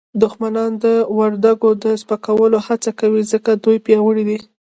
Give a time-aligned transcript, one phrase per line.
[0.21, 0.85] دښمنان د
[1.17, 4.39] وردګو د سپکولو هڅه کوي ځکه دوی پیاوړي دي